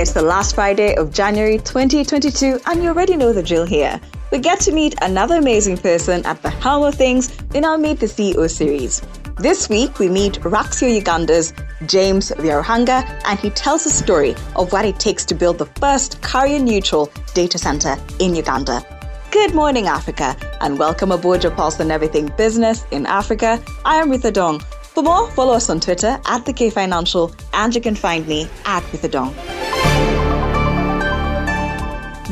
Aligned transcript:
It's 0.00 0.12
the 0.12 0.22
last 0.22 0.54
Friday 0.54 0.94
of 0.94 1.12
January 1.12 1.58
2022, 1.58 2.60
and 2.64 2.82
you 2.82 2.88
already 2.88 3.18
know 3.18 3.34
the 3.34 3.42
drill 3.42 3.66
here. 3.66 4.00
We 4.32 4.38
get 4.38 4.58
to 4.60 4.72
meet 4.72 4.94
another 5.02 5.36
amazing 5.36 5.76
person 5.76 6.24
at 6.24 6.40
the 6.40 6.48
helm 6.48 6.84
of 6.84 6.94
things 6.94 7.30
in 7.52 7.66
our 7.66 7.76
Meet 7.76 8.00
the 8.00 8.06
CEO 8.06 8.48
series. 8.48 9.02
This 9.36 9.68
week, 9.68 9.98
we 9.98 10.08
meet 10.08 10.40
Raxio 10.40 10.90
Uganda's 10.90 11.52
James 11.84 12.30
Byaruhanga, 12.30 13.04
and 13.26 13.38
he 13.38 13.50
tells 13.50 13.84
the 13.84 13.90
story 13.90 14.34
of 14.56 14.72
what 14.72 14.86
it 14.86 14.98
takes 14.98 15.26
to 15.26 15.34
build 15.34 15.58
the 15.58 15.66
first 15.66 16.22
carrier 16.22 16.60
neutral 16.60 17.12
data 17.34 17.58
center 17.58 17.98
in 18.20 18.34
Uganda. 18.34 18.82
Good 19.30 19.54
morning, 19.54 19.86
Africa, 19.86 20.34
and 20.62 20.78
welcome 20.78 21.12
aboard 21.12 21.42
your 21.42 21.52
pulse 21.52 21.78
on 21.78 21.90
everything 21.90 22.32
business 22.38 22.86
in 22.90 23.04
Africa. 23.04 23.62
I 23.84 23.96
am 23.96 24.10
Ritha 24.10 24.32
Dong. 24.32 24.60
For 24.80 25.02
more, 25.02 25.30
follow 25.32 25.52
us 25.52 25.68
on 25.68 25.78
Twitter 25.78 26.18
at 26.24 26.46
the 26.46 26.54
K 26.54 26.70
Financial, 26.70 27.30
and 27.52 27.74
you 27.74 27.82
can 27.82 27.94
find 27.94 28.26
me 28.26 28.48
at 28.64 28.82
Ritha 28.84 29.10
Dong. 29.10 29.34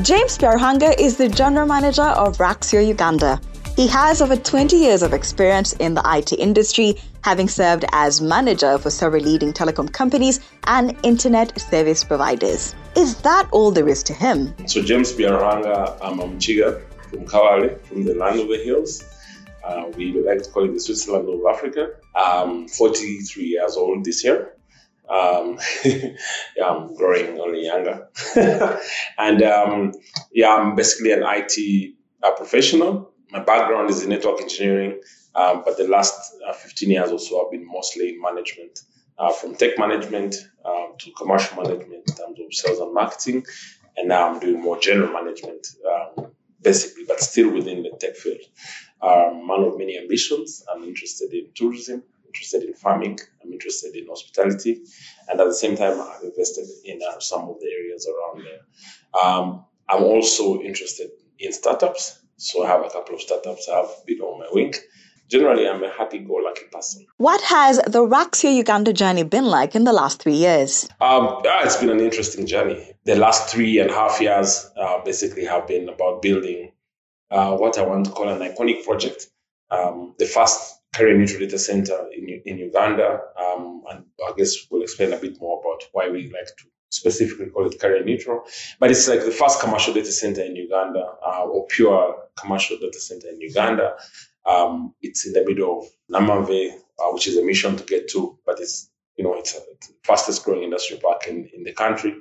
James 0.02 0.38
Byaruhanga 0.38 0.95
is 0.97 1.16
the 1.16 1.29
general 1.29 1.66
manager 1.66 2.02
of 2.05 2.38
Raxio 2.38 2.87
Uganda. 2.87 3.41
He 3.75 3.88
has 3.88 4.23
over 4.23 4.37
20 4.37 4.77
years 4.77 5.02
of 5.02 5.12
experience 5.12 5.73
in 5.73 5.95
the 5.95 6.02
IT 6.05 6.34
industry, 6.34 6.95
having 7.23 7.48
served 7.48 7.84
as 7.91 8.21
manager 8.21 8.79
for 8.79 8.91
several 8.91 9.24
leading 9.24 9.52
telecom 9.52 9.93
companies 9.93 10.38
and 10.69 10.97
internet 11.02 11.61
service 11.61 12.05
providers. 12.05 12.77
Is 12.97 13.21
that 13.23 13.48
all 13.51 13.73
there 13.73 13.88
is 13.88 14.05
to 14.05 14.15
him? 14.15 14.55
So 14.69 14.83
James 14.83 15.12
Byaruhanga, 15.12 15.99
I'm 16.01 16.21
a 16.21 16.29
Mchiga 16.29 16.80
from 17.10 17.27
Kabale, 17.27 17.80
from 17.80 18.05
the 18.05 18.15
land 18.15 18.38
of 18.38 18.49
the 18.49 18.59
hills. 18.59 19.02
Uh, 19.65 19.91
we 19.96 20.12
like 20.23 20.45
to 20.45 20.51
call 20.51 20.65
it 20.65 20.74
the 20.74 20.80
Switzerland 20.80 21.29
of 21.29 21.41
Africa. 21.52 21.91
I'm 22.15 22.69
43 22.69 23.43
years 23.43 23.77
old 23.77 24.05
this 24.05 24.23
year. 24.23 24.55
Um, 25.09 25.59
yeah, 25.85 26.67
I'm 26.69 26.95
growing 26.95 27.41
only 27.41 27.65
younger. 27.65 28.09
and 29.19 29.43
um, 29.43 29.93
yeah, 30.32 30.55
I'm 30.55 30.74
basically 30.74 31.13
an 31.13 31.23
IT 31.24 31.95
uh, 32.23 32.32
professional. 32.32 33.13
My 33.30 33.41
background 33.41 33.91
is 33.91 34.02
in 34.02 34.10
network 34.10 34.41
engineering, 34.41 35.01
um, 35.35 35.63
but 35.65 35.77
the 35.77 35.87
last 35.87 36.35
uh, 36.47 36.52
15 36.52 36.91
years 36.91 37.10
or 37.10 37.19
so, 37.19 37.45
I've 37.45 37.52
been 37.52 37.66
mostly 37.66 38.10
in 38.10 38.23
management, 38.23 38.80
uh, 39.19 39.32
from 39.32 39.55
tech 39.55 39.79
management 39.79 40.35
um, 40.65 40.95
to 40.99 41.10
commercial 41.13 41.63
management 41.63 42.09
in 42.09 42.15
terms 42.15 42.38
of 42.41 42.52
sales 42.52 42.79
and 42.79 42.95
marketing. 42.95 43.45
And 43.97 44.09
now 44.09 44.30
I'm 44.30 44.38
doing 44.41 44.63
more 44.63 44.79
general 44.79 45.13
management, 45.13 45.66
um, 45.91 46.29
basically, 46.63 47.04
but 47.07 47.21
still 47.21 47.52
within 47.52 47.82
the 47.82 47.91
tech 47.99 48.16
field. 48.16 48.41
I'm 49.02 49.38
a 49.38 49.47
man 49.47 49.65
of 49.65 49.79
many 49.79 49.99
ambitions. 49.99 50.65
I'm 50.73 50.85
interested 50.85 51.32
in 51.32 51.49
tourism, 51.54 52.02
interested 52.29 52.62
in 52.62 52.74
farming, 52.74 53.18
I'm 53.43 53.52
interested 53.52 53.96
in 53.96 54.07
hospitality, 54.07 54.82
and 55.29 55.40
at 55.40 55.46
the 55.46 55.54
same 55.54 55.76
time, 55.76 56.01
I've 56.01 56.23
invested 56.23 56.66
in 56.85 57.01
uh, 57.02 57.18
some 57.18 57.48
of 57.48 57.57
the 57.60 57.66
areas 57.66 58.07
around 58.07 58.45
there. 58.45 59.23
Um, 59.23 59.65
I'm 59.88 60.04
also 60.04 60.60
interested 60.60 61.10
in 61.38 61.52
startups, 61.52 62.20
so 62.37 62.65
I 62.65 62.68
have 62.68 62.85
a 62.85 62.90
couple 62.90 63.15
of 63.15 63.20
startups 63.20 63.68
I've 63.68 64.06
been 64.06 64.20
on 64.20 64.41
my 64.41 64.48
wing. 64.53 64.75
Generally, 65.31 65.69
I'm 65.69 65.84
a 65.84 65.91
happy-go-lucky 65.91 66.66
person. 66.72 67.06
What 67.19 67.43
has 67.43 67.76
the 67.87 68.06
Raxio 68.06 68.54
Uganda 68.54 68.94
journey 68.94 69.25
been 69.25 69.44
like 69.44 69.75
in 69.75 69.84
the 69.84 69.92
last 69.92 70.22
three 70.22 70.34
years? 70.34 70.88
Um, 71.03 71.41
yeah, 71.44 71.65
it's 71.65 71.76
been 71.76 71.91
an 71.91 72.00
interesting 72.00 72.47
journey. 72.47 72.94
The 73.04 73.16
last 73.16 73.50
three 73.50 73.78
and 73.78 73.91
a 73.91 73.94
half 73.94 74.20
years 74.22 74.70
uh, 74.81 75.04
basically 75.04 75.44
have 75.44 75.66
been 75.66 75.88
about 75.88 76.22
building 76.22 76.72
uh, 77.31 77.56
what 77.56 77.76
I 77.76 77.82
want 77.82 78.06
to 78.06 78.10
call 78.10 78.28
an 78.28 78.41
iconic 78.41 78.84
project. 78.84 79.28
Um, 79.70 80.15
the 80.19 80.25
first 80.25 80.78
carrier 80.99 81.16
neutral 81.16 81.41
data 81.41 81.59
center 81.59 82.09
in, 82.12 82.43
in 82.44 82.59
Uganda. 82.59 83.21
Um, 83.41 83.82
and 83.91 84.04
I 84.28 84.32
guess 84.37 84.66
we'll 84.69 84.82
explain 84.82 85.12
a 85.12 85.16
bit 85.16 85.41
more 85.41 85.60
about 85.60 85.84
why 85.93 86.09
we 86.10 86.25
like 86.32 86.49
to 86.59 86.65
specifically 86.91 87.47
call 87.47 87.66
it 87.66 87.81
carrier 87.81 88.04
neutral. 88.04 88.43
But 88.81 88.91
it's 88.91 89.06
like 89.06 89.25
the 89.25 89.31
first 89.31 89.60
commercial 89.60 89.94
data 89.94 90.10
center 90.10 90.43
in 90.43 90.56
Uganda, 90.56 91.04
uh, 91.25 91.44
or 91.44 91.66
pure 91.66 92.16
commercial 92.37 92.78
data 92.78 92.99
center 92.99 93.28
in 93.28 93.41
Uganda. 93.41 93.94
Um, 94.44 94.94
it's 95.00 95.25
in 95.26 95.34
the 95.34 95.44
middle 95.44 95.78
of 95.78 95.86
Namanve, 96.10 96.72
uh, 96.98 97.10
which 97.12 97.28
is 97.28 97.36
a 97.36 97.44
mission 97.44 97.76
to 97.76 97.84
get 97.84 98.09
to, 98.09 98.38
but 98.44 98.59
it's 98.59 98.91
you 99.16 99.25
know 99.25 99.34
it's, 99.34 99.54
a, 99.54 99.60
it's 99.72 99.88
the 99.88 99.94
fastest 100.04 100.44
growing 100.44 100.65
industrial 100.65 101.00
park 101.03 101.26
in, 101.28 101.48
in 101.54 101.62
the 101.62 101.72
country. 101.72 102.15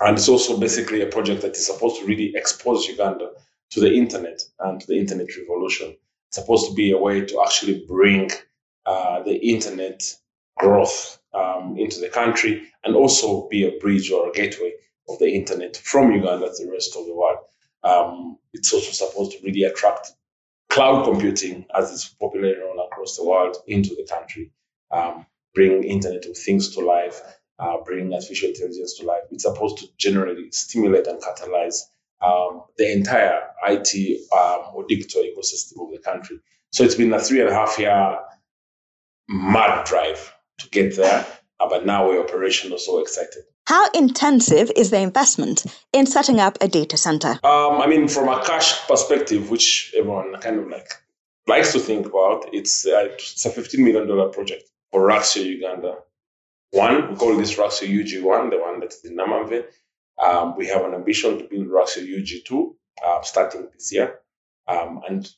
And 0.00 0.18
it's 0.18 0.28
also 0.28 0.58
basically 0.60 1.00
a 1.00 1.06
project 1.06 1.42
that 1.42 1.56
is 1.56 1.66
supposed 1.66 2.00
to 2.00 2.06
really 2.06 2.32
expose 2.36 2.86
Uganda 2.86 3.30
to 3.70 3.80
the 3.80 3.92
internet 3.92 4.40
and 4.60 4.80
to 4.80 4.86
the 4.86 4.98
internet 4.98 5.28
revolution. 5.38 5.96
Supposed 6.30 6.68
to 6.68 6.74
be 6.74 6.90
a 6.92 6.98
way 6.98 7.24
to 7.24 7.42
actually 7.42 7.84
bring 7.86 8.30
uh, 8.86 9.22
the 9.22 9.36
internet 9.36 10.02
growth 10.56 11.18
um, 11.34 11.76
into 11.78 12.00
the 12.00 12.08
country 12.08 12.68
and 12.84 12.94
also 12.94 13.48
be 13.48 13.66
a 13.66 13.78
bridge 13.78 14.10
or 14.10 14.28
a 14.28 14.32
gateway 14.32 14.72
of 15.08 15.18
the 15.18 15.30
internet 15.30 15.76
from 15.76 16.12
Uganda 16.12 16.48
to 16.54 16.64
the 16.64 16.72
rest 16.72 16.96
of 16.96 17.06
the 17.06 17.14
world. 17.14 17.38
Um, 17.82 18.38
it's 18.52 18.72
also 18.72 18.90
supposed 18.92 19.32
to 19.32 19.38
really 19.44 19.62
attract 19.62 20.12
cloud 20.68 21.04
computing 21.04 21.64
as 21.74 21.92
it's 21.92 22.08
popular 22.08 22.54
all 22.64 22.86
across 22.86 23.16
the 23.16 23.24
world 23.24 23.56
into 23.66 23.94
the 23.94 24.06
country, 24.08 24.52
um, 24.90 25.26
bring 25.54 25.84
Internet 25.84 26.26
of 26.26 26.36
Things 26.36 26.74
to 26.74 26.80
life, 26.80 27.20
uh, 27.58 27.78
bring 27.84 28.12
artificial 28.12 28.50
intelligence 28.50 28.98
to 28.98 29.06
life. 29.06 29.22
It's 29.30 29.44
supposed 29.44 29.78
to 29.78 29.86
generally 29.96 30.50
stimulate 30.50 31.06
and 31.06 31.20
catalyze 31.20 31.80
um, 32.20 32.62
the 32.76 32.90
entire 32.92 33.40
IT 33.66 34.20
um, 34.32 34.74
or 34.74 34.84
digital 34.88 35.22
ecosystem 35.22 35.84
of 35.84 35.92
the 35.92 35.98
country. 35.98 36.38
So 36.72 36.84
it's 36.84 36.94
been 36.94 37.12
a 37.12 37.20
three 37.20 37.40
and 37.40 37.48
a 37.48 37.54
half 37.54 37.78
year 37.78 38.18
mad 39.28 39.86
drive 39.86 40.34
to 40.58 40.68
get 40.70 40.96
there, 40.96 41.26
uh, 41.60 41.68
but 41.68 41.86
now 41.86 42.08
we're 42.08 42.22
operational, 42.22 42.78
so 42.78 42.98
excited. 43.00 43.44
How 43.66 43.90
intensive 43.90 44.70
is 44.76 44.90
the 44.90 44.98
investment 44.98 45.66
in 45.92 46.06
setting 46.06 46.40
up 46.40 46.56
a 46.60 46.68
data 46.68 46.96
center? 46.96 47.32
Um, 47.44 47.82
I 47.82 47.86
mean, 47.86 48.08
from 48.08 48.28
a 48.28 48.42
cash 48.42 48.86
perspective, 48.88 49.50
which 49.50 49.92
everyone 49.96 50.34
kind 50.40 50.58
of 50.58 50.68
like 50.68 50.88
likes 51.46 51.72
to 51.72 51.78
think 51.78 52.06
about, 52.06 52.48
it's, 52.52 52.86
uh, 52.86 53.08
it's 53.12 53.44
a 53.44 53.50
$15 53.50 53.78
million 53.78 54.32
project 54.32 54.64
for 54.90 55.02
Raxio 55.02 55.44
Uganda. 55.44 55.96
One, 56.70 57.10
we 57.10 57.16
call 57.16 57.36
this 57.36 57.56
Raxio 57.56 57.88
UG1, 57.88 58.50
the 58.50 58.58
one 58.58 58.80
that's 58.80 59.04
in 59.04 59.16
Namanve. 59.16 59.64
Um, 60.18 60.56
we 60.56 60.66
have 60.66 60.84
an 60.84 60.94
ambition 60.94 61.38
to 61.38 61.44
build 61.44 61.68
Raxio 61.68 62.02
UG2 62.02 62.74
uh, 63.04 63.22
starting 63.22 63.68
this 63.72 63.92
year. 63.92 64.18
Um, 64.66 65.00
and 65.08 65.28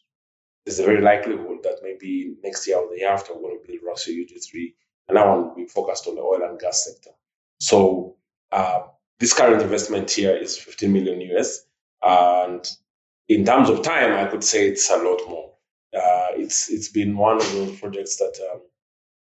there's 0.64 0.78
a 0.78 0.84
very 0.84 1.00
likelihood 1.00 1.58
that 1.62 1.80
maybe 1.82 2.34
next 2.42 2.66
year 2.66 2.78
or 2.78 2.88
the 2.90 2.98
year 2.98 3.10
after, 3.10 3.34
we're 3.34 3.42
going 3.42 3.60
to 3.60 3.66
build 3.66 3.80
Raxio 3.82 4.14
UG3. 4.14 4.74
And 5.08 5.16
that 5.16 5.26
one 5.26 5.48
will 5.48 5.54
be 5.54 5.66
focused 5.66 6.06
on 6.06 6.14
the 6.14 6.22
oil 6.22 6.42
and 6.42 6.58
gas 6.58 6.84
sector. 6.84 7.10
So 7.60 8.16
uh, 8.52 8.82
this 9.18 9.34
current 9.34 9.62
investment 9.62 10.10
here 10.10 10.34
is 10.34 10.56
15 10.56 10.92
million 10.92 11.20
US. 11.32 11.66
And 12.02 12.66
in 13.28 13.44
terms 13.44 13.68
of 13.68 13.82
time, 13.82 14.12
I 14.12 14.30
could 14.30 14.42
say 14.44 14.68
it's 14.68 14.90
a 14.90 14.96
lot 14.96 15.20
more. 15.28 15.52
Uh, 15.94 16.28
it's 16.36 16.70
it's 16.70 16.88
been 16.88 17.16
one 17.16 17.36
of 17.36 17.52
those 17.52 17.78
projects 17.80 18.16
that 18.16 18.32
um, 18.52 18.60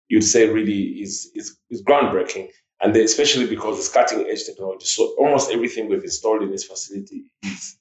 you'd 0.07 0.23
say 0.23 0.49
really 0.49 1.01
is, 1.01 1.31
is, 1.35 1.57
is 1.69 1.83
groundbreaking 1.83 2.49
and 2.81 2.95
especially 2.95 3.47
because 3.47 3.77
it's 3.79 3.89
cutting 3.89 4.27
edge 4.29 4.45
technology. 4.45 4.85
So 4.85 5.15
almost 5.17 5.51
everything 5.51 5.89
we've 5.89 6.03
installed 6.03 6.43
in 6.43 6.51
this 6.51 6.65
facility 6.65 7.25
is 7.43 7.77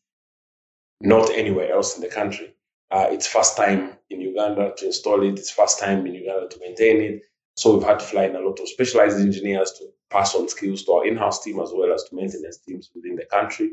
not 1.00 1.30
anywhere 1.30 1.72
else 1.72 1.96
in 1.96 2.02
the 2.02 2.08
country. 2.08 2.54
Uh, 2.90 3.08
it's 3.10 3.26
first 3.26 3.56
time 3.56 3.96
in 4.10 4.20
Uganda 4.20 4.72
to 4.76 4.86
install 4.86 5.22
it. 5.22 5.38
It's 5.38 5.50
first 5.50 5.80
time 5.80 6.06
in 6.06 6.14
Uganda 6.14 6.48
to 6.48 6.60
maintain 6.60 7.00
it. 7.00 7.22
So 7.56 7.74
we've 7.74 7.86
had 7.86 8.00
to 8.00 8.04
fly 8.04 8.24
in 8.24 8.36
a 8.36 8.40
lot 8.40 8.60
of 8.60 8.68
specialized 8.68 9.18
engineers 9.18 9.72
to 9.78 9.86
pass 10.10 10.34
on 10.34 10.48
skills 10.48 10.84
to 10.84 10.92
our 10.92 11.06
in-house 11.06 11.42
team 11.42 11.60
as 11.60 11.70
well 11.74 11.92
as 11.92 12.04
to 12.04 12.14
maintenance 12.14 12.58
teams 12.58 12.90
within 12.94 13.16
the 13.16 13.24
country. 13.26 13.72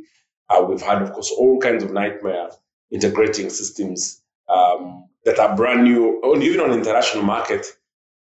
Uh, 0.50 0.66
we've 0.68 0.82
had, 0.82 1.02
of 1.02 1.12
course, 1.14 1.32
all 1.32 1.60
kinds 1.60 1.84
of 1.84 1.92
nightmare 1.92 2.50
integrating 2.92 3.50
systems 3.50 4.22
um, 4.50 5.08
that 5.24 5.40
are 5.40 5.56
brand 5.56 5.84
new, 5.84 6.22
even 6.42 6.60
on 6.60 6.72
international 6.72 7.24
market, 7.24 7.66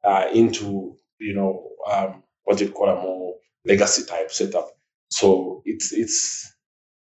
uh, 0.04 0.26
into 0.32 0.96
you 1.18 1.34
know 1.34 1.68
um, 1.90 2.22
what 2.44 2.60
you 2.60 2.70
call 2.70 2.88
a 2.88 2.96
more 2.96 3.34
legacy 3.64 4.04
type 4.04 4.30
setup. 4.30 4.70
So 5.10 5.62
it's 5.64 5.92
it's 5.92 6.52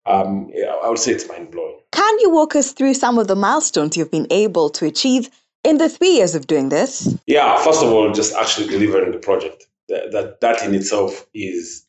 um, 0.07 0.51
I 0.83 0.89
would 0.89 0.99
say 0.99 1.13
it's 1.13 1.29
mind 1.29 1.51
blowing. 1.51 1.79
Can 1.93 2.19
you 2.21 2.31
walk 2.31 2.57
us 2.57 2.73
through 2.73 2.95
some 2.95 3.19
of 3.19 3.29
the 3.29 3.37
milestones 3.37 3.97
you've 3.97 4.11
been 4.11 4.27
able 4.31 4.71
to 4.71 4.87
achieve 4.87 5.31
in 5.63 5.79
the 5.79 5.89
three 5.89 6.17
years 6.17 6.35
of 6.35 6.47
doing 6.47 6.71
this? 6.71 7.17
Yeah, 7.27 7.57
first 7.63 7.83
of 7.83 7.93
all, 7.93 8.11
just 8.13 8.35
actually 8.35 8.69
delivering 8.69 9.13
the 9.13 9.19
project. 9.19 9.67
That 9.89 10.13
that, 10.13 10.41
that 10.41 10.63
in 10.65 10.75
itself 10.75 11.27
is, 11.35 11.87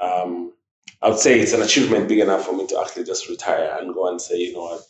um, 0.00 0.52
I 1.00 1.10
would 1.10 1.18
say, 1.18 1.38
it's 1.40 1.52
an 1.52 1.62
achievement 1.62 2.08
big 2.08 2.18
enough 2.18 2.44
for 2.44 2.52
me 2.54 2.66
to 2.66 2.80
actually 2.80 3.04
just 3.04 3.28
retire 3.28 3.78
and 3.80 3.94
go 3.94 4.08
and 4.08 4.20
say, 4.20 4.38
you 4.38 4.52
know 4.54 4.62
what, 4.62 4.82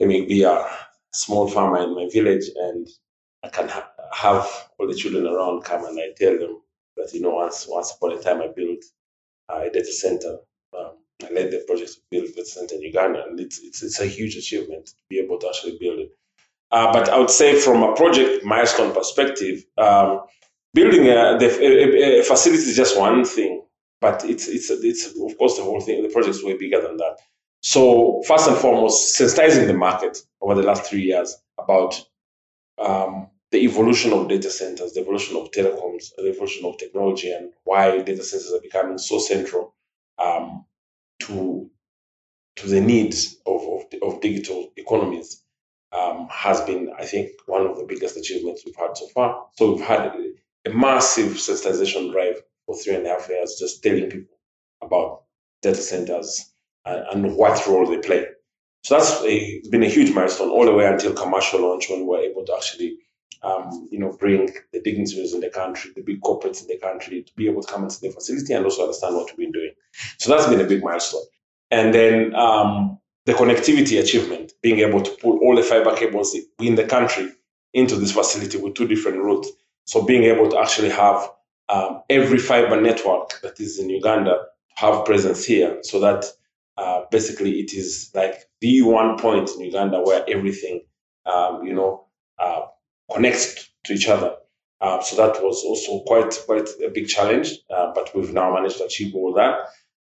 let 0.00 0.08
me 0.08 0.24
be 0.24 0.42
a 0.42 0.66
small 1.12 1.48
farmer 1.48 1.82
in 1.82 1.94
my 1.94 2.08
village 2.12 2.44
and 2.56 2.88
I 3.44 3.48
can 3.48 3.68
ha- 3.68 3.90
have 4.12 4.48
all 4.78 4.88
the 4.88 4.94
children 4.94 5.26
around 5.26 5.64
come 5.64 5.84
and 5.84 5.98
I 5.98 6.08
tell 6.16 6.38
them 6.38 6.60
but 6.98 7.12
you 7.14 7.20
know, 7.20 7.30
once 7.30 7.66
once 7.68 7.92
upon 7.92 8.12
a 8.12 8.20
time, 8.20 8.42
I 8.42 8.48
built 8.48 8.84
uh, 9.48 9.62
a 9.66 9.70
data 9.70 9.92
center. 9.92 10.38
Um, 10.78 10.92
I 11.22 11.32
led 11.32 11.50
the 11.50 11.64
project 11.66 11.94
to 11.94 12.00
build 12.10 12.24
a 12.24 12.28
data 12.28 12.46
center 12.46 12.74
in 12.74 12.82
Uganda, 12.82 13.24
and 13.26 13.38
it's, 13.40 13.58
it's 13.60 13.82
it's 13.82 14.00
a 14.00 14.06
huge 14.06 14.36
achievement 14.36 14.86
to 14.86 14.94
be 15.08 15.18
able 15.18 15.38
to 15.38 15.48
actually 15.48 15.78
build 15.80 16.00
it. 16.00 16.10
Uh, 16.70 16.92
but 16.92 17.08
I 17.08 17.18
would 17.18 17.30
say, 17.30 17.58
from 17.58 17.82
a 17.82 17.94
project 17.94 18.44
milestone 18.44 18.92
perspective, 18.92 19.64
um, 19.78 20.22
building 20.74 21.06
a, 21.06 21.38
the, 21.38 21.48
a, 21.62 22.20
a, 22.20 22.22
facility 22.22 22.62
is 22.62 22.76
just 22.76 22.98
one 22.98 23.24
thing. 23.24 23.62
but 24.00 24.24
it's 24.24 24.48
it's 24.48 24.70
it's 24.70 25.06
of 25.06 25.38
course 25.38 25.56
the 25.56 25.62
whole 25.62 25.80
thing. 25.80 26.02
The 26.02 26.08
project's 26.08 26.44
way 26.44 26.56
bigger 26.56 26.80
than 26.80 26.96
that. 26.98 27.18
So 27.62 28.22
first 28.26 28.48
and 28.48 28.56
foremost, 28.56 29.18
sensitizing 29.18 29.66
the 29.66 29.74
market 29.74 30.18
over 30.40 30.54
the 30.54 30.62
last 30.62 30.84
three 30.84 31.02
years 31.02 31.36
about 31.58 32.00
um, 32.78 33.28
the 33.50 33.58
evolution 33.58 34.12
of 34.12 34.28
data 34.28 34.50
centers, 34.50 34.92
the 34.92 35.00
evolution 35.00 35.36
of 35.36 35.50
telecoms, 35.50 36.14
the 36.16 36.28
evolution 36.28 36.66
of 36.66 36.76
technology, 36.78 37.32
and 37.32 37.52
why 37.64 38.02
data 38.02 38.22
centers 38.22 38.52
are 38.52 38.60
becoming 38.60 38.98
so 38.98 39.18
central 39.18 39.74
um, 40.18 40.64
to 41.20 41.70
to 42.56 42.66
the 42.66 42.80
needs 42.80 43.36
of, 43.46 43.62
of, 43.62 43.84
of 44.02 44.20
digital 44.20 44.72
economies 44.76 45.42
um, 45.92 46.26
has 46.28 46.60
been, 46.62 46.90
I 46.98 47.04
think, 47.04 47.30
one 47.46 47.64
of 47.66 47.78
the 47.78 47.84
biggest 47.84 48.16
achievements 48.16 48.62
we've 48.66 48.74
had 48.74 48.96
so 48.96 49.06
far. 49.08 49.46
So 49.56 49.72
we've 49.72 49.86
had 49.86 50.06
a, 50.06 50.32
massive 50.70 51.32
sensitization 51.32 52.12
drive 52.12 52.42
for 52.66 52.76
three 52.76 52.94
and 52.94 53.06
a 53.06 53.10
half 53.10 53.28
years, 53.30 53.56
just 53.58 53.82
telling 53.82 54.10
people 54.10 54.36
about 54.82 55.22
data 55.62 55.80
centers 55.80 56.50
and, 56.84 57.24
and 57.24 57.36
what 57.36 57.66
role 57.66 57.86
they 57.86 57.98
play. 57.98 58.26
So 58.82 58.98
that's 58.98 59.22
a, 59.22 59.62
been 59.70 59.82
a 59.82 59.88
huge 59.88 60.14
milestone 60.14 60.50
all 60.50 60.66
the 60.66 60.74
way 60.74 60.86
until 60.86 61.14
commercial 61.14 61.62
launch 61.62 61.88
when 61.88 62.00
we 62.00 62.06
were 62.06 62.20
able 62.20 62.44
to 62.44 62.54
actually 62.54 62.98
um, 63.42 63.88
you 63.90 63.98
know, 63.98 64.12
bring 64.12 64.50
the 64.72 64.80
dignitaries 64.80 65.34
in 65.34 65.40
the 65.40 65.50
country, 65.50 65.92
the 65.94 66.02
big 66.02 66.20
corporates 66.20 66.60
in 66.62 66.68
the 66.68 66.78
country 66.78 67.22
to 67.22 67.32
be 67.34 67.48
able 67.48 67.62
to 67.62 67.72
come 67.72 67.84
into 67.84 68.00
the 68.00 68.10
facility 68.10 68.52
and 68.52 68.64
also 68.64 68.82
understand 68.82 69.14
what 69.14 69.30
we've 69.36 69.46
been 69.46 69.52
doing. 69.52 69.72
So 70.18 70.30
that's 70.30 70.48
been 70.48 70.60
a 70.60 70.64
big 70.66 70.82
milestone. 70.82 71.22
And 71.70 71.94
then 71.94 72.34
um, 72.34 72.98
the 73.26 73.34
connectivity 73.34 74.00
achievement, 74.00 74.52
being 74.62 74.80
able 74.80 75.02
to 75.02 75.10
pull 75.20 75.38
all 75.38 75.54
the 75.54 75.62
fiber 75.62 75.94
cables 75.94 76.36
in 76.60 76.74
the 76.74 76.84
country 76.84 77.30
into 77.74 77.96
this 77.96 78.12
facility 78.12 78.58
with 78.58 78.74
two 78.74 78.88
different 78.88 79.18
routes. 79.18 79.50
So 79.84 80.02
being 80.02 80.24
able 80.24 80.48
to 80.50 80.58
actually 80.58 80.90
have 80.90 81.30
um, 81.68 82.02
every 82.08 82.38
fiber 82.38 82.80
network 82.80 83.40
that 83.42 83.60
is 83.60 83.78
in 83.78 83.90
Uganda 83.90 84.38
have 84.76 85.04
presence 85.04 85.44
here 85.44 85.78
so 85.82 86.00
that 86.00 86.24
uh, 86.76 87.02
basically 87.10 87.60
it 87.60 87.74
is 87.74 88.10
like 88.14 88.48
the 88.60 88.82
one 88.82 89.18
point 89.18 89.50
in 89.50 89.60
Uganda 89.60 90.00
where 90.00 90.24
everything, 90.28 90.82
um, 91.26 91.64
you 91.64 91.74
know, 91.74 92.06
uh, 92.38 92.62
connects 93.12 93.70
to 93.84 93.92
each 93.92 94.08
other. 94.08 94.36
Uh, 94.80 95.00
so 95.02 95.16
that 95.16 95.42
was 95.42 95.64
also 95.64 96.04
quite 96.04 96.38
quite 96.46 96.68
a 96.84 96.90
big 96.90 97.08
challenge, 97.08 97.52
uh, 97.74 97.92
but 97.94 98.10
we've 98.14 98.32
now 98.32 98.52
managed 98.54 98.78
to 98.78 98.84
achieve 98.84 99.14
all 99.14 99.32
that. 99.34 99.58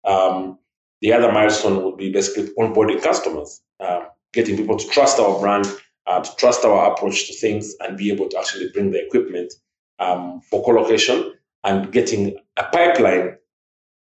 Um, 0.04 0.58
the 1.00 1.12
other 1.12 1.32
milestone 1.32 1.82
would 1.82 1.96
be 1.96 2.12
basically 2.12 2.52
onboarding 2.58 3.02
customers, 3.02 3.62
uh, 3.80 4.04
getting 4.32 4.56
people 4.56 4.76
to 4.76 4.88
trust 4.88 5.18
our 5.18 5.40
brand, 5.40 5.66
uh, 6.06 6.20
to 6.20 6.36
trust 6.36 6.64
our 6.64 6.92
approach 6.92 7.26
to 7.26 7.34
things, 7.34 7.74
and 7.80 7.96
be 7.96 8.12
able 8.12 8.28
to 8.28 8.38
actually 8.38 8.68
bring 8.72 8.92
the 8.92 9.04
equipment 9.04 9.52
um, 9.98 10.40
for 10.48 10.62
co-location 10.64 11.34
and 11.64 11.92
getting 11.92 12.36
a 12.56 12.64
pipeline 12.64 13.36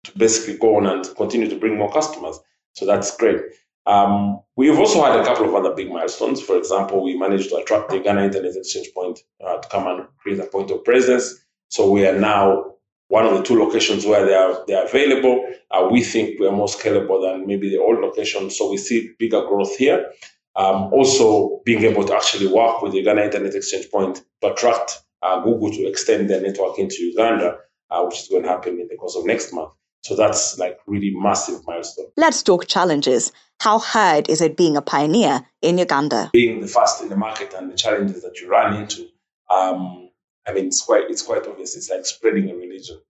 to 0.04 0.18
basically 0.18 0.56
go 0.58 0.76
on 0.76 0.86
and 0.86 1.04
continue 1.16 1.48
to 1.48 1.58
bring 1.58 1.76
more 1.76 1.92
customers. 1.92 2.38
So 2.74 2.86
that's 2.86 3.16
great. 3.16 3.40
Um, 3.86 4.40
we've 4.56 4.78
also 4.78 5.02
had 5.02 5.18
a 5.18 5.24
couple 5.24 5.46
of 5.46 5.54
other 5.54 5.74
big 5.74 5.90
milestones. 5.90 6.40
For 6.40 6.56
example, 6.56 7.02
we 7.02 7.16
managed 7.16 7.50
to 7.50 7.56
attract 7.56 7.90
the 7.90 7.96
Uganda 7.96 8.24
Internet 8.24 8.56
Exchange 8.56 8.90
Point 8.94 9.20
uh, 9.44 9.58
to 9.58 9.68
come 9.68 9.86
and 9.86 10.06
create 10.18 10.38
a 10.38 10.46
point 10.46 10.70
of 10.70 10.84
presence. 10.84 11.34
So 11.68 11.90
we 11.90 12.06
are 12.06 12.18
now 12.18 12.74
one 13.08 13.26
of 13.26 13.36
the 13.36 13.42
two 13.42 13.58
locations 13.58 14.06
where 14.06 14.24
they 14.24 14.34
are 14.34 14.64
they 14.66 14.74
are 14.74 14.84
available. 14.84 15.44
Uh, 15.70 15.88
we 15.90 16.02
think 16.02 16.38
we 16.38 16.46
are 16.46 16.52
more 16.52 16.68
scalable 16.68 17.20
than 17.22 17.46
maybe 17.46 17.68
the 17.68 17.78
old 17.78 18.00
location, 18.00 18.50
so 18.50 18.70
we 18.70 18.76
see 18.76 19.10
bigger 19.18 19.42
growth 19.46 19.76
here. 19.76 20.10
Um, 20.56 20.92
also, 20.92 21.60
being 21.64 21.84
able 21.84 22.04
to 22.04 22.14
actually 22.14 22.48
work 22.48 22.82
with 22.82 22.92
the 22.92 22.98
Uganda 22.98 23.24
Internet 23.24 23.54
Exchange 23.54 23.90
Point 23.90 24.22
to 24.42 24.52
attract 24.52 25.02
uh, 25.22 25.40
Google 25.40 25.70
to 25.70 25.86
extend 25.86 26.28
their 26.28 26.40
network 26.40 26.78
into 26.78 27.02
Uganda, 27.02 27.58
uh, 27.90 28.02
which 28.04 28.20
is 28.20 28.28
going 28.28 28.42
to 28.42 28.48
happen 28.48 28.80
in 28.80 28.88
the 28.88 28.96
course 28.96 29.16
of 29.16 29.26
next 29.26 29.52
month. 29.52 29.72
So 30.02 30.16
that's 30.16 30.58
like 30.58 30.78
really 30.86 31.14
massive 31.14 31.60
milestone. 31.66 32.06
Let's 32.16 32.42
talk 32.42 32.66
challenges. 32.66 33.32
How 33.60 33.78
hard 33.78 34.30
is 34.30 34.40
it 34.40 34.56
being 34.56 34.76
a 34.76 34.82
pioneer 34.82 35.46
in 35.60 35.76
Uganda? 35.76 36.30
Being 36.32 36.60
the 36.60 36.66
first 36.66 37.02
in 37.02 37.10
the 37.10 37.16
market 37.16 37.52
and 37.52 37.70
the 37.70 37.76
challenges 37.76 38.22
that 38.22 38.40
you 38.40 38.48
run 38.48 38.74
into, 38.74 39.06
um, 39.50 40.10
I 40.46 40.52
mean, 40.52 40.66
it's 40.66 40.80
quite 40.80 41.10
it's 41.10 41.22
quite 41.22 41.46
obvious. 41.46 41.76
It's 41.76 41.90
like 41.90 42.06
spreading 42.06 42.48
a 42.50 42.54
religion. 42.54 43.00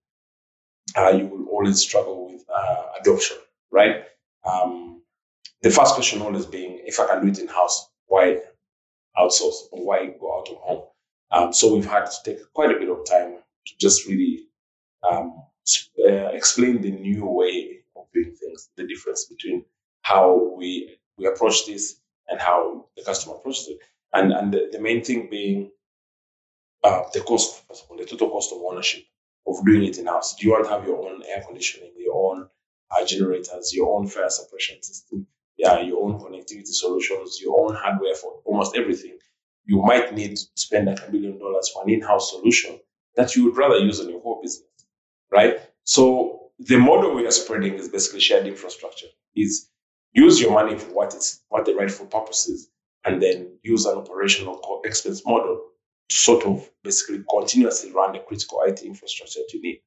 Uh, 0.95 1.09
you 1.09 1.27
will 1.27 1.45
always 1.47 1.79
struggle 1.79 2.31
with 2.31 2.43
uh, 2.53 2.83
adoption, 2.99 3.37
right? 3.71 4.03
Um, 4.43 5.01
the 5.61 5.69
first 5.69 5.93
question 5.95 6.21
always 6.21 6.45
being, 6.45 6.81
if 6.85 6.99
I 6.99 7.07
can 7.07 7.21
do 7.23 7.31
it 7.31 7.39
in 7.39 7.47
house, 7.47 7.87
why 8.07 8.39
outsource 9.17 9.67
or 9.71 9.85
why 9.85 10.07
go 10.19 10.39
out 10.39 10.49
of 10.49 10.57
home? 10.57 10.83
Um, 11.31 11.53
so 11.53 11.73
we've 11.73 11.85
had 11.85 12.05
to 12.07 12.17
take 12.25 12.53
quite 12.53 12.71
a 12.71 12.79
bit 12.79 12.89
of 12.89 13.05
time 13.05 13.37
to 13.67 13.73
just 13.79 14.05
really 14.05 14.47
um, 15.03 15.43
uh, 15.99 16.29
explain 16.33 16.81
the 16.81 16.91
new 16.91 17.25
way 17.25 17.83
of 17.95 18.05
doing 18.13 18.33
things, 18.35 18.69
the 18.77 18.87
difference 18.87 19.25
between 19.25 19.65
how 20.01 20.55
we 20.57 20.97
we 21.17 21.27
approach 21.27 21.65
this 21.67 21.99
and 22.27 22.39
how 22.39 22.85
the 22.97 23.03
customer 23.03 23.35
approaches 23.35 23.67
it. 23.69 23.79
And 24.13 24.33
and 24.33 24.53
the, 24.53 24.69
the 24.71 24.79
main 24.79 25.03
thing 25.03 25.29
being 25.29 25.71
uh, 26.83 27.03
the 27.13 27.21
cost, 27.21 27.63
the 27.97 28.05
total 28.05 28.29
cost 28.29 28.51
of 28.51 28.59
ownership 28.61 29.03
of 29.47 29.65
doing 29.65 29.83
it 29.83 29.97
in 29.97 30.05
house. 30.07 30.35
Do 30.35 30.45
you 30.45 30.53
want 30.53 30.65
to 30.65 30.71
have 30.71 30.85
your 30.85 30.97
own 31.07 31.21
air 31.27 31.43
conditioning, 31.45 31.91
your 31.97 32.31
own 32.31 32.47
uh, 32.91 33.05
generators, 33.05 33.73
your 33.73 33.95
own 33.95 34.07
fire 34.07 34.29
suppression 34.29 34.81
system, 34.81 35.27
yeah, 35.57 35.81
your 35.81 36.03
own 36.03 36.19
connectivity 36.19 36.67
solutions, 36.67 37.39
your 37.41 37.59
own 37.61 37.75
hardware 37.75 38.15
for 38.15 38.41
almost 38.45 38.75
everything? 38.75 39.17
You 39.65 39.81
might 39.81 40.13
need 40.13 40.35
to 40.35 40.43
spend 40.55 40.87
like 40.87 41.07
a 41.07 41.11
million 41.11 41.37
dollars 41.37 41.69
for 41.69 41.83
an 41.83 41.89
in-house 41.89 42.31
solution 42.31 42.79
that 43.15 43.35
you 43.35 43.45
would 43.45 43.57
rather 43.57 43.77
use 43.77 43.99
on 43.99 44.09
your 44.09 44.21
whole 44.21 44.41
business, 44.41 44.67
right? 45.31 45.59
So 45.83 46.51
the 46.59 46.77
model 46.77 47.15
we 47.15 47.25
are 47.25 47.31
spreading 47.31 47.75
is 47.75 47.89
basically 47.89 48.19
shared 48.19 48.45
infrastructure. 48.45 49.07
Is 49.35 49.69
use 50.13 50.39
your 50.41 50.51
money 50.51 50.77
for 50.77 50.93
what 50.93 51.13
it's 51.13 51.41
what 51.49 51.65
the 51.65 51.73
rightful 51.73 52.05
purpose 52.05 52.47
is, 52.47 52.69
and 53.05 53.21
then 53.21 53.57
use 53.63 53.85
an 53.85 53.97
operational 53.97 54.81
expense 54.83 55.25
model 55.25 55.61
to 56.09 56.15
sort 56.15 56.45
of 56.45 56.69
basically 56.83 57.23
continuously 57.29 57.91
run 57.91 58.13
the 58.13 58.19
critical 58.19 58.61
IT 58.65 58.81
infrastructure 58.81 59.39
that 59.39 59.53
you 59.53 59.61
need. 59.61 59.81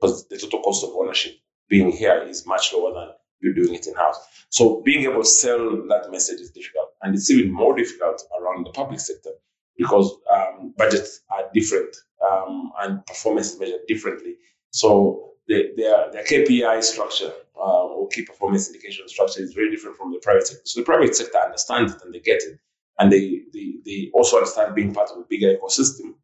Because 0.00 0.26
the 0.28 0.38
total 0.38 0.62
cost 0.62 0.84
of 0.84 0.90
ownership 0.90 1.34
being 1.68 1.90
here 1.90 2.22
is 2.22 2.46
much 2.46 2.72
lower 2.72 2.92
than 2.94 3.08
you're 3.40 3.54
doing 3.54 3.74
it 3.74 3.86
in 3.86 3.94
house. 3.94 4.18
So 4.50 4.82
being 4.82 5.04
able 5.04 5.22
to 5.22 5.28
sell 5.28 5.70
that 5.88 6.10
message 6.10 6.40
is 6.40 6.50
difficult, 6.50 6.90
and 7.02 7.14
it's 7.14 7.30
even 7.30 7.52
more 7.52 7.76
difficult 7.76 8.22
around 8.40 8.66
the 8.66 8.70
public 8.70 9.00
sector 9.00 9.30
because 9.76 10.14
um, 10.32 10.72
budgets 10.76 11.20
are 11.30 11.44
different 11.52 11.94
um, 12.24 12.72
and 12.80 13.04
performance 13.06 13.52
is 13.52 13.60
measured 13.60 13.80
differently. 13.88 14.36
So 14.74 15.34
the, 15.46 15.70
their, 15.76 16.10
their 16.10 16.24
KPI 16.24 16.82
structure 16.82 17.32
uh, 17.56 17.84
or 17.84 18.08
key 18.08 18.24
performance 18.24 18.66
indication 18.66 19.06
structure 19.08 19.40
is 19.40 19.52
very 19.52 19.70
different 19.70 19.96
from 19.96 20.10
the 20.10 20.18
private 20.18 20.48
sector. 20.48 20.62
So 20.64 20.80
the 20.80 20.84
private 20.84 21.14
sector 21.14 21.38
understands 21.38 21.94
it 21.94 22.02
and 22.02 22.12
they 22.12 22.18
get 22.18 22.42
it. 22.42 22.58
And 22.98 23.12
they, 23.12 23.42
they, 23.52 23.74
they 23.84 24.10
also 24.14 24.38
understand 24.38 24.74
being 24.74 24.92
part 24.92 25.10
of 25.10 25.18
a 25.18 25.24
bigger 25.28 25.54
ecosystem. 25.54 26.14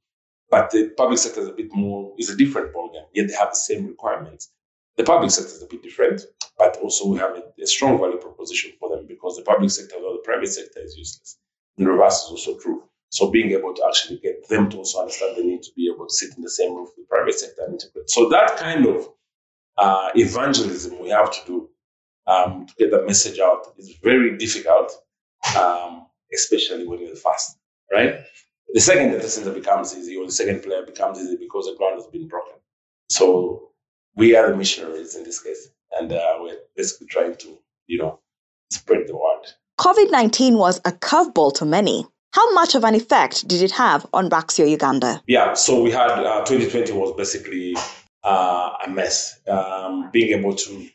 But 0.51 0.73
the 0.73 0.93
public 0.97 1.21
sector 1.21 1.43
is 1.43 1.49
a 1.49 1.53
bit 1.53 1.73
more, 1.73 2.13
is 2.19 2.29
a 2.29 2.37
different 2.37 2.75
ballgame, 2.75 3.07
yet 3.15 3.29
they 3.29 3.35
have 3.35 3.51
the 3.51 3.55
same 3.55 3.87
requirements. 3.87 4.51
The 4.97 5.05
public 5.05 5.31
sector 5.31 5.53
is 5.53 5.63
a 5.63 5.67
bit 5.67 5.85
different, 5.85 6.23
but 6.59 6.77
also 6.79 7.07
we 7.07 7.19
have 7.19 7.37
a, 7.37 7.63
a 7.63 7.67
strong 7.69 8.01
value 8.01 8.19
proposition 8.19 8.73
for 8.81 8.89
them 8.91 9.07
because 9.07 9.37
the 9.37 9.43
public 9.43 9.71
sector 9.71 9.95
or 9.95 10.15
the 10.15 10.23
private 10.25 10.49
sector 10.49 10.81
is 10.81 10.97
useless. 10.99 11.39
And 11.79 11.87
the 11.87 11.93
reverse 11.93 12.25
is 12.25 12.31
also 12.33 12.59
true. 12.59 12.83
So 13.11 13.31
being 13.31 13.51
able 13.51 13.75
to 13.75 13.85
actually 13.87 14.19
get 14.19 14.49
them 14.49 14.71
to 14.71 14.79
also 14.79 15.01
understand 15.01 15.37
the 15.37 15.43
need 15.43 15.63
to 15.65 15.71
be 15.77 15.91
able 15.93 16.07
to 16.07 16.15
sit 16.15 16.37
in 16.37 16.43
the 16.43 16.51
same 16.51 16.75
room 16.75 16.85
with 16.85 16.97
the 16.97 17.05
private 17.09 17.35
sector 17.35 17.63
and 17.65 17.75
integrate. 17.75 18.09
So 18.09 18.29
that 18.29 18.57
kind 18.57 18.87
of 18.87 19.09
uh, 19.77 20.11
evangelism 20.15 21.01
we 21.03 21.11
have 21.11 21.31
to 21.33 21.41
do 21.47 21.69
um, 22.27 22.67
to 22.67 22.75
get 22.79 22.91
the 22.91 23.05
message 23.05 23.41
out 23.41 23.67
is 23.79 23.97
very 24.03 24.39
difficult, 24.39 24.93
um, 25.59 26.07
especially 26.33 26.87
when 26.87 27.01
you're 27.01 27.17
fast, 27.17 27.59
right? 27.93 28.21
The 28.73 28.81
second 28.81 29.11
data 29.11 29.29
center 29.29 29.53
becomes 29.53 29.97
easy, 29.97 30.17
or 30.17 30.27
the 30.27 30.33
second 30.33 30.63
player 30.63 30.87
becomes 30.87 31.19
easy 31.19 31.37
because 31.37 31.67
the 31.67 31.75
ground 31.77 31.97
has 31.97 32.07
been 32.07 32.29
broken. 32.29 32.55
So 33.09 33.71
we 34.15 34.37
are 34.37 34.51
the 34.51 34.57
missionaries 34.57 35.17
in 35.17 35.25
this 35.25 35.43
case, 35.43 35.69
and 35.93 36.13
uh, 36.13 36.39
we're 36.41 36.59
basically 36.77 37.09
trying 37.09 37.35
to, 37.37 37.59
you 37.89 37.99
know, 37.99 38.21
spread 38.71 39.09
the 39.09 39.17
word. 39.17 39.47
COVID 39.81 40.13
19 40.13 40.57
was 40.57 40.79
a 40.85 40.93
curveball 40.93 41.55
to 41.55 41.65
many. 41.65 42.07
How 42.33 42.53
much 42.53 42.77
of 42.77 42.85
an 42.85 42.95
effect 42.95 43.49
did 43.49 43.61
it 43.61 43.73
have 43.73 44.07
on 44.13 44.31
Raxio 44.31 44.69
Uganda? 44.69 45.21
Yeah, 45.27 45.55
so 45.55 45.83
we 45.83 45.91
had 45.91 46.11
uh, 46.11 46.45
2020 46.45 46.93
was 46.93 47.13
basically 47.17 47.75
uh, 48.23 48.71
a 48.87 48.89
mess. 48.89 49.41
Um, 49.49 50.11
being 50.13 50.39
able 50.39 50.55
to 50.55 50.89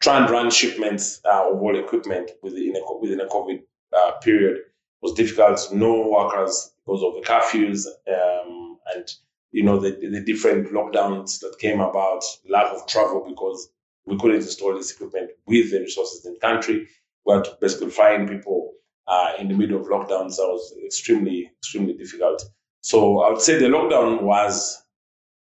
try 0.00 0.20
and 0.20 0.30
run 0.30 0.50
shipments 0.50 1.20
uh, 1.24 1.50
of 1.50 1.62
all 1.62 1.78
equipment 1.78 2.32
within 2.42 2.76
a, 2.76 2.98
within 2.98 3.20
a 3.20 3.26
COVID 3.26 3.62
uh, 3.96 4.12
period 4.22 4.58
was 5.00 5.14
difficult. 5.14 5.66
No 5.72 6.08
workers 6.08 6.72
because 6.84 7.02
of 7.02 7.14
the 7.14 7.22
curfews 7.22 7.86
um, 8.08 8.78
and 8.94 9.08
you 9.50 9.62
know 9.62 9.78
the, 9.78 9.92
the 9.92 10.20
different 10.20 10.72
lockdowns 10.72 11.40
that 11.40 11.56
came 11.58 11.80
about, 11.80 12.22
lack 12.48 12.70
of 12.72 12.86
travel 12.86 13.24
because 13.26 13.70
we 14.04 14.18
couldn't 14.18 14.36
install 14.42 14.74
this 14.74 14.92
equipment 14.92 15.30
with 15.46 15.70
the 15.70 15.80
resources 15.80 16.26
in 16.26 16.34
the 16.34 16.40
country. 16.40 16.86
We 17.24 17.34
had 17.34 17.44
to 17.44 17.56
basically 17.60 17.90
find 17.90 18.28
people 18.28 18.72
uh, 19.06 19.32
in 19.38 19.48
the 19.48 19.54
middle 19.54 19.80
of 19.80 19.86
lockdowns 19.86 20.36
that 20.36 20.46
was 20.46 20.74
extremely, 20.84 21.50
extremely 21.58 21.94
difficult. 21.94 22.42
So 22.80 23.20
I 23.20 23.30
would 23.30 23.40
say 23.40 23.58
the 23.58 23.66
lockdown 23.66 24.22
was 24.22 24.82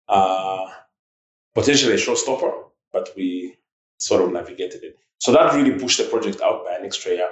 uh, 0.08 0.66
potentially 1.54 1.94
a 1.94 1.96
showstopper 1.96 2.62
but 2.92 3.10
we 3.16 3.56
sort 3.98 4.22
of 4.22 4.32
navigated 4.32 4.84
it. 4.84 4.98
So 5.18 5.32
that 5.32 5.54
really 5.54 5.78
pushed 5.78 5.98
the 5.98 6.04
project 6.04 6.40
out 6.40 6.64
by 6.64 6.74
an 6.74 6.84
extra 6.84 7.12
year. 7.12 7.28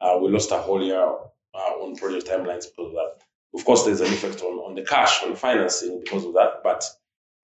Uh, 0.00 0.18
we 0.20 0.30
lost 0.30 0.50
a 0.50 0.58
whole 0.58 0.82
year 0.82 1.04
uh, 1.04 1.82
on 1.82 1.96
project 1.96 2.26
timelines 2.26 2.64
because 2.64 2.88
of 2.88 2.92
that. 2.92 3.18
Of 3.54 3.64
course, 3.64 3.84
there's 3.84 4.00
an 4.00 4.08
effect 4.08 4.42
on, 4.42 4.54
on 4.58 4.74
the 4.74 4.82
cash, 4.82 5.22
on 5.22 5.36
financing 5.36 6.00
because 6.02 6.24
of 6.24 6.34
that, 6.34 6.62
but 6.64 6.84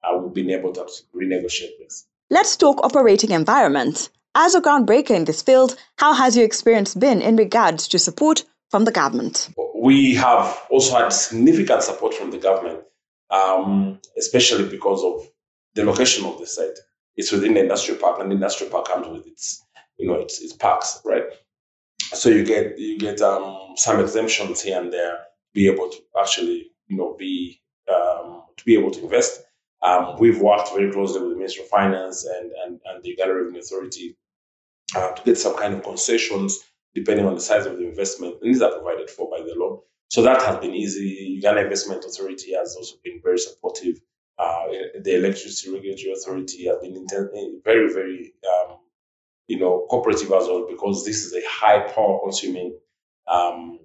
uh, 0.03 0.17
we've 0.19 0.35
been 0.35 0.51
able 0.51 0.73
to 0.73 0.87
renegotiate 1.15 1.79
this. 1.79 2.07
Let's 2.31 2.57
talk 2.57 2.81
operating 2.85 3.31
environment. 3.31 4.09
As 4.37 4.55
a 4.55 4.61
groundbreaker 4.61 5.11
in 5.11 5.25
this 5.25 5.43
field, 5.43 5.77
how 5.97 6.13
has 6.13 6.37
your 6.37 6.47
experience 6.47 6.95
been 6.95 7.21
in 7.21 7.35
regards 7.35 7.89
to 7.89 7.99
support 7.99 8.45
from 8.71 8.85
the 8.85 8.93
government? 8.93 9.49
We 9.75 10.15
have 10.15 10.57
also 10.71 10.97
had 10.97 11.09
significant 11.09 11.83
support 11.83 12.15
from 12.15 12.31
the 12.31 12.39
government, 12.39 12.81
um, 13.31 13.99
especially 14.17 14.69
because 14.69 15.03
of 15.03 15.29
the 15.75 15.85
location 15.85 16.25
of 16.27 16.39
the 16.39 16.47
site. 16.47 16.79
It's 17.17 17.33
within 17.33 17.55
the 17.55 17.61
industrial 17.61 18.01
park, 18.01 18.21
and 18.21 18.31
the 18.31 18.37
industrial 18.37 18.71
park 18.71 18.87
comes 18.87 19.09
with 19.09 19.27
its, 19.27 19.65
you 19.99 20.07
know, 20.07 20.15
its, 20.15 20.41
its 20.41 20.53
parks, 20.53 21.01
right? 21.05 21.25
So 22.13 22.29
you 22.29 22.45
get 22.45 22.79
you 22.79 22.99
get 22.99 23.21
um, 23.21 23.73
some 23.75 23.99
exemptions 23.99 24.63
here 24.63 24.81
and 24.81 24.93
there, 24.93 25.19
be 25.53 25.69
able 25.69 25.91
to 25.91 25.99
actually, 26.21 26.71
you 26.87 26.97
know, 26.97 27.17
be 27.19 27.61
um, 27.93 28.45
to 28.57 28.65
be 28.65 28.75
able 28.75 28.93
to 28.93 29.03
invest. 29.03 29.43
Um, 29.83 30.17
we've 30.19 30.41
worked 30.41 30.71
very 30.75 30.93
closely 30.93 31.23
with 31.23 31.31
the 31.31 31.37
Ministry 31.37 31.65
of 31.65 31.71
Finance 31.71 32.25
and 32.25 32.53
and, 32.65 32.81
and 32.85 33.03
the 33.03 33.11
Uganda 33.11 33.35
Revenue 33.35 33.61
Authority 33.61 34.17
uh, 34.95 35.13
to 35.13 35.23
get 35.23 35.39
some 35.39 35.57
kind 35.57 35.75
of 35.75 35.83
concessions 35.83 36.59
depending 36.95 37.27
on 37.27 37.35
the 37.35 37.41
size 37.41 37.67
of 37.67 37.79
the 37.79 37.89
investment. 37.89 38.37
And 38.43 38.53
these 38.53 38.63
are 38.63 38.73
provided 38.73 39.09
for 39.09 39.31
by 39.31 39.39
the 39.39 39.55
law. 39.57 39.81
So 40.09 40.23
that 40.23 40.43
has 40.43 40.57
been 40.57 40.75
easy. 40.75 41.35
Uganda 41.37 41.63
Investment 41.63 42.05
Authority 42.05 42.53
has 42.55 42.75
also 42.77 42.97
been 43.05 43.21
very 43.23 43.39
supportive. 43.39 44.01
Uh, 44.39 44.67
the 45.03 45.17
Electricity 45.17 45.73
Regulatory 45.73 46.13
Authority 46.13 46.67
has 46.67 46.79
been 46.81 46.95
inten- 46.95 47.63
very, 47.63 47.93
very, 47.93 48.35
um, 48.49 48.79
you 49.47 49.59
know, 49.59 49.87
cooperative 49.89 50.33
as 50.33 50.49
well 50.49 50.67
because 50.69 51.05
this 51.05 51.25
is 51.25 51.35
a 51.35 51.47
high 51.47 51.81
power 51.93 52.19
consuming 52.25 52.77
um, 53.29 53.79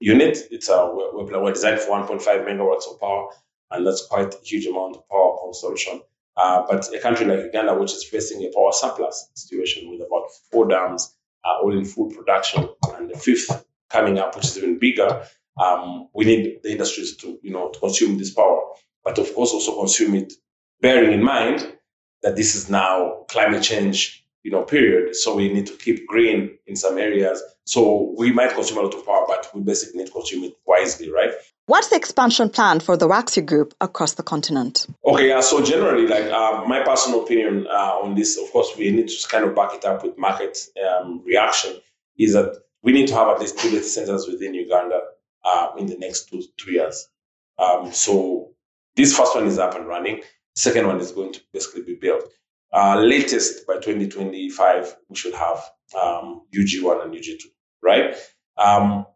unit. 0.00 0.38
It's 0.50 0.68
a 0.68 0.90
we're, 0.92 1.40
we're 1.40 1.52
designed 1.52 1.80
for 1.80 1.92
1.5 1.92 2.20
megawatts 2.20 2.92
of 2.92 3.00
power, 3.00 3.28
and 3.72 3.86
that's 3.86 4.06
quite 4.06 4.34
a 4.34 4.38
huge 4.44 4.66
amount 4.66 4.96
of 4.96 5.08
power 5.08 5.36
consumption. 5.42 6.00
Uh, 6.36 6.62
but 6.68 6.88
a 6.94 6.98
country 6.98 7.26
like 7.26 7.40
Uganda, 7.40 7.74
which 7.74 7.92
is 7.92 8.04
facing 8.04 8.42
a 8.42 8.52
power 8.54 8.72
surplus 8.72 9.28
situation 9.34 9.90
with 9.90 10.00
about 10.00 10.24
four 10.50 10.66
dams 10.66 11.14
uh, 11.44 11.62
all 11.62 11.76
in 11.76 11.84
full 11.84 12.10
production, 12.10 12.68
and 12.96 13.10
the 13.10 13.18
fifth 13.18 13.64
coming 13.90 14.18
up, 14.18 14.34
which 14.34 14.46
is 14.46 14.58
even 14.58 14.78
bigger, 14.78 15.26
um, 15.60 16.08
we 16.14 16.24
need 16.24 16.60
the 16.62 16.70
industries 16.70 17.16
to, 17.16 17.38
you 17.42 17.52
know, 17.52 17.68
to 17.70 17.78
consume 17.78 18.16
this 18.16 18.32
power, 18.32 18.60
but 19.04 19.18
of 19.18 19.34
course 19.34 19.52
also 19.52 19.78
consume 19.78 20.14
it, 20.14 20.32
bearing 20.80 21.12
in 21.12 21.22
mind 21.22 21.76
that 22.22 22.36
this 22.36 22.54
is 22.54 22.70
now 22.70 23.24
climate 23.28 23.62
change, 23.62 24.24
you 24.42 24.50
know, 24.50 24.62
period. 24.62 25.14
So 25.14 25.36
we 25.36 25.52
need 25.52 25.66
to 25.66 25.74
keep 25.74 26.06
green 26.06 26.58
in 26.66 26.76
some 26.76 26.98
areas. 26.98 27.42
So 27.64 28.14
we 28.18 28.32
might 28.32 28.54
consume 28.54 28.78
a 28.78 28.82
lot 28.82 28.94
of 28.94 29.06
power, 29.06 29.24
but 29.26 29.48
we 29.54 29.60
basically 29.60 29.98
need 29.98 30.06
to 30.06 30.12
consume 30.12 30.44
it 30.44 30.54
wisely, 30.66 31.10
right? 31.10 31.32
What's 31.66 31.88
the 31.88 31.96
expansion 31.96 32.50
plan 32.50 32.80
for 32.80 32.96
the 32.96 33.06
Raxio 33.06 33.46
Group 33.46 33.72
across 33.80 34.14
the 34.14 34.22
continent? 34.22 34.86
Okay, 35.06 35.30
uh, 35.30 35.40
so 35.40 35.62
generally, 35.62 36.08
like 36.08 36.24
uh, 36.24 36.64
my 36.66 36.82
personal 36.82 37.22
opinion 37.22 37.68
uh, 37.68 38.00
on 38.02 38.16
this, 38.16 38.36
of 38.36 38.50
course, 38.50 38.70
we 38.76 38.90
need 38.90 39.08
to 39.08 39.28
kind 39.28 39.44
of 39.44 39.54
back 39.54 39.72
it 39.74 39.84
up 39.84 40.02
with 40.02 40.18
market 40.18 40.58
um, 40.84 41.22
reaction, 41.24 41.76
is 42.18 42.32
that 42.32 42.56
we 42.82 42.92
need 42.92 43.06
to 43.08 43.14
have 43.14 43.28
at 43.28 43.40
least 43.40 43.58
two 43.58 43.70
data 43.70 43.84
centers 43.84 44.26
within 44.26 44.54
Uganda 44.54 45.00
uh, 45.44 45.70
in 45.78 45.86
the 45.86 45.96
next 45.98 46.28
two, 46.28 46.42
two 46.56 46.72
years. 46.72 47.08
Um, 47.58 47.92
so 47.92 48.50
this 48.96 49.16
first 49.16 49.34
one 49.34 49.46
is 49.46 49.58
up 49.58 49.76
and 49.76 49.86
running. 49.86 50.22
Second 50.56 50.88
one 50.88 51.00
is 51.00 51.12
going 51.12 51.32
to 51.32 51.40
basically 51.52 51.82
be 51.82 51.94
built. 51.94 52.24
Uh, 52.72 52.98
latest 52.98 53.66
by 53.66 53.74
2025, 53.74 54.96
we 55.08 55.16
should 55.16 55.34
have 55.34 55.62
um, 55.94 56.42
UG1 56.54 57.04
and 57.04 57.14
UG2, 57.14 57.44
right? 57.82 58.14
Um, 58.56 59.06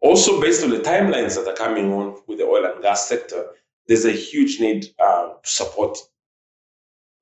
also, 0.00 0.40
based 0.40 0.64
on 0.64 0.70
the 0.70 0.78
timelines 0.78 1.34
that 1.36 1.46
are 1.46 1.56
coming 1.56 1.92
on 1.92 2.16
with 2.26 2.38
the 2.38 2.44
oil 2.44 2.64
and 2.64 2.82
gas 2.82 3.06
sector, 3.06 3.50
there's 3.86 4.04
a 4.04 4.12
huge 4.12 4.60
need 4.60 4.86
uh, 4.98 5.34
to 5.42 5.50
support 5.50 5.98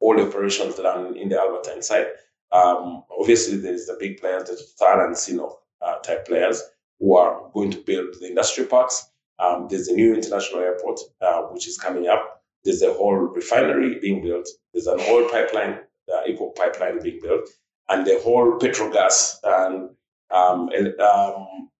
all 0.00 0.16
the 0.16 0.28
operations 0.28 0.76
that 0.76 0.86
are 0.86 1.14
in 1.16 1.28
the 1.28 1.38
Albertine 1.38 1.82
side. 1.82 2.06
Um, 2.52 3.04
obviously, 3.18 3.56
there's 3.56 3.86
the 3.86 3.96
big 3.98 4.20
players, 4.20 4.44
the 4.44 4.56
Total 4.78 5.06
and 5.06 5.14
CNOOC 5.14 5.52
uh, 5.82 5.98
type 5.98 6.26
players 6.26 6.62
who 7.00 7.16
are 7.16 7.50
going 7.52 7.70
to 7.70 7.78
build 7.78 8.14
the 8.20 8.28
industry 8.28 8.64
parks. 8.64 9.10
Um, 9.38 9.66
there's 9.68 9.88
a 9.88 9.94
new 9.94 10.14
international 10.14 10.60
airport 10.60 11.00
uh, 11.20 11.42
which 11.42 11.68
is 11.68 11.78
coming 11.78 12.08
up. 12.08 12.42
There's 12.64 12.82
a 12.82 12.92
whole 12.92 13.14
refinery 13.14 13.98
being 14.00 14.22
built. 14.22 14.48
There's 14.72 14.86
an 14.86 15.00
oil 15.08 15.28
pipeline, 15.28 15.80
uh, 16.12 16.22
EACOP 16.28 16.56
pipeline 16.56 17.02
being 17.02 17.20
built, 17.22 17.48
and 17.88 18.06
the 18.06 18.20
whole 18.22 18.58
petrogas 18.58 19.36
and 19.44 19.90
um, 20.30 20.70
um, 21.00 21.70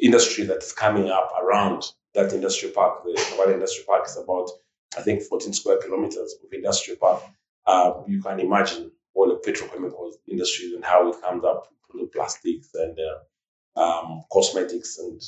industry 0.00 0.44
that's 0.44 0.72
coming 0.72 1.10
up 1.10 1.32
around 1.40 1.84
that 2.14 2.32
industrial 2.32 2.74
park. 2.74 3.04
The 3.04 3.34
Valley 3.36 3.54
Industrial 3.54 3.86
Park 3.86 4.06
is 4.06 4.16
about, 4.16 4.50
I 4.96 5.02
think, 5.02 5.22
14 5.22 5.52
square 5.52 5.78
kilometers 5.78 6.34
of 6.42 6.52
industrial 6.52 6.98
park. 6.98 7.22
Uh, 7.66 8.02
you 8.06 8.22
can 8.22 8.40
imagine 8.40 8.90
all 9.14 9.28
the 9.28 9.36
petrochemical 9.36 10.10
industries 10.28 10.72
and 10.74 10.84
how 10.84 11.08
it 11.10 11.20
comes 11.22 11.44
up 11.44 11.68
the 11.94 12.06
plastics 12.06 12.70
and 12.74 12.98
uh, 12.98 13.80
um, 13.80 14.22
cosmetics 14.32 14.98
and 14.98 15.20